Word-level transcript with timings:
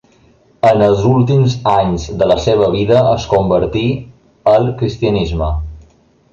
En 0.69 0.79
els 0.85 1.03
últims 1.09 1.57
anys 1.73 2.07
de 2.23 2.29
la 2.33 2.39
seva 2.47 2.71
vida 2.77 3.03
es 3.11 3.29
convertí 3.35 3.87
al 4.57 4.69
cristianisme. 4.83 5.55